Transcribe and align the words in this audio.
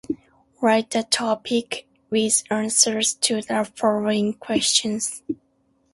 Write 0.61 0.95
a 0.95 1.03
topic 1.03 1.85
with 2.09 2.41
answers 2.49 3.13
to 3.13 3.39
the 3.43 3.63
following 3.75 4.33
questions. 4.33 5.21